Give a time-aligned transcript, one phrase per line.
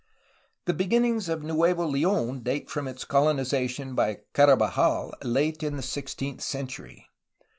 [0.65, 6.41] The beginnings of Nuevo Le6n date from its colonization by Carabajal, late in the sixteenth
[6.41, 7.05] century.